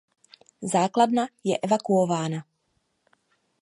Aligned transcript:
Základna 0.61 1.27
je 1.43 1.57
evakuována. 1.57 2.43